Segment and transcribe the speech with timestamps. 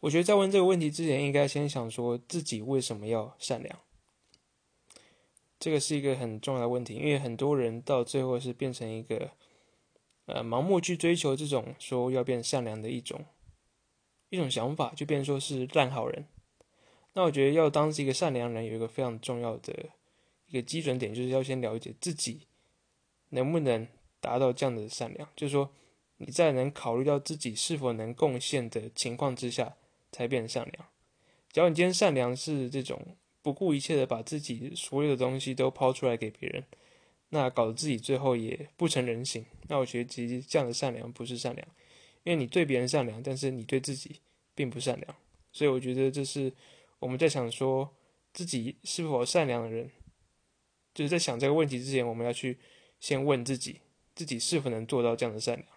[0.00, 3.78] 我觉得在问这个问题之前，应该先想说自己为什么要善良。
[5.58, 9.30] 这个是一个很重要的问题，因为很多人到最后是变成一个，
[10.26, 13.24] 呃，盲目去追求这种说要变善良的一种
[14.28, 16.26] 一种想法，就变说是烂好人。
[17.14, 19.72] 那我觉得要当一个善良人，有一个非常重要的
[20.48, 22.42] 一个基准点，就是要先了解自己
[23.30, 23.88] 能不能
[24.20, 25.72] 达到这样的善良，就是说
[26.18, 29.74] 你在能考虑到自己是否能贡献的情况之下，
[30.16, 30.88] 才变得善良。
[31.52, 33.16] 只要你今天善良是这种。
[33.42, 36.64] 不顾一切的把自己所有的东西都抛出来给别人，
[37.28, 39.46] 那搞得自己最后也不成人形。
[39.68, 41.68] 那我觉得其实这样的善良不是善良，
[42.24, 44.20] 因为你对别人善良，但是你对自己
[44.52, 45.16] 并不善良。
[45.52, 46.52] 所以我觉得这是
[46.98, 47.94] 我们在想说
[48.32, 49.92] 自己是否善良的人，
[50.92, 52.58] 就是在想这个问题之前，我们要去
[52.98, 53.78] 先问自己，
[54.16, 55.68] 自己是否能做到这样的善良。